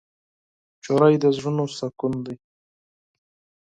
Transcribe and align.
هلک 0.85 1.13
د 1.23 1.25
زړونو 1.35 1.65
سکون 1.77 2.13
دی. 2.25 2.35